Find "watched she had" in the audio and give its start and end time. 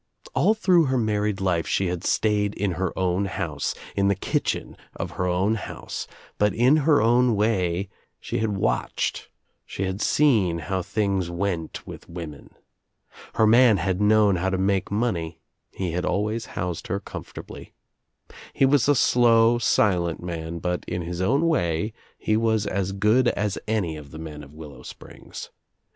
8.57-10.01